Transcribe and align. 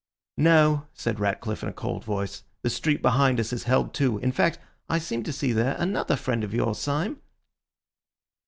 "No," 0.39 0.87
said 0.95 1.19
Ratcliffe 1.19 1.61
in 1.61 1.69
a 1.69 1.73
cold 1.73 2.03
voice, 2.03 2.41
"the 2.63 2.71
street 2.71 3.03
behind 3.03 3.39
us 3.39 3.53
is 3.53 3.65
held 3.65 3.93
too. 3.93 4.17
In 4.17 4.31
fact, 4.31 4.57
I 4.89 4.97
seem 4.97 5.21
to 5.21 5.31
see 5.31 5.51
there 5.53 5.75
another 5.77 6.15
friend 6.15 6.43
of 6.43 6.55
yours, 6.55 6.79
Syme." 6.79 7.21